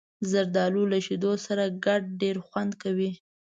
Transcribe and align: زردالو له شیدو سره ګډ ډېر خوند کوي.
زردالو 0.31 0.83
له 0.91 0.97
شیدو 1.05 1.31
سره 1.45 1.63
ګډ 1.85 2.01
ډېر 2.21 2.35
خوند 2.47 2.71
کوي. 2.83 3.11